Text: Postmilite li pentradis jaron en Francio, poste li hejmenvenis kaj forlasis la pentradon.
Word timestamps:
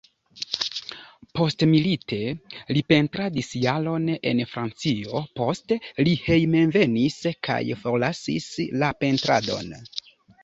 Postmilite 1.39 2.17
li 2.77 2.81
pentradis 2.93 3.51
jaron 3.65 4.07
en 4.31 4.41
Francio, 4.53 5.21
poste 5.41 5.77
li 6.07 6.15
hejmenvenis 6.23 7.19
kaj 7.49 7.61
forlasis 7.83 8.49
la 8.85 8.89
pentradon. 9.05 9.71